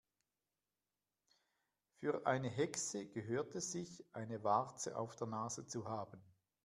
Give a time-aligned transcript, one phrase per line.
[1.99, 6.19] Für eine Hexe gehört es sich, eine Warze auf der Nase zu haben.